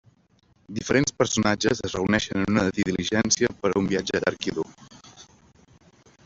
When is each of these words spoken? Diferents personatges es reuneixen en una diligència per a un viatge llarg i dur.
Diferents 0.77 1.13
personatges 1.21 1.83
es 1.89 1.95
reuneixen 1.99 2.41
en 2.45 2.49
una 2.53 2.63
diligència 2.79 3.53
per 3.63 3.73
a 3.75 3.77
un 3.83 3.91
viatge 3.93 4.23
llarg 4.25 4.49
i 4.53 4.57
dur. 4.59 4.67